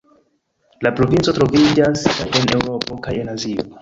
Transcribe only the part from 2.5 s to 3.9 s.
Eŭropo kaj en Azio.